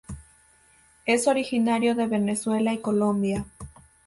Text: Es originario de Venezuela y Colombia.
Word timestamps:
Es 1.05 1.27
originario 1.27 1.93
de 1.93 2.07
Venezuela 2.07 2.73
y 2.73 2.79
Colombia. 2.79 3.45